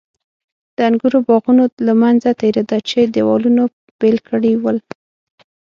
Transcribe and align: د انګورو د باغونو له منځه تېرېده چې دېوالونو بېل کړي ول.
د 0.75 0.77
انګورو 0.89 1.19
د 1.23 1.25
باغونو 1.27 1.63
له 1.87 1.93
منځه 2.01 2.29
تېرېده 2.41 2.77
چې 2.89 2.99
دېوالونو 3.15 3.63
بېل 3.99 4.17
کړي 4.29 4.53
ول. 4.57 4.77